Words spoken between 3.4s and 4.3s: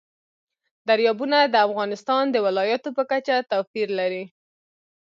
توپیر لري.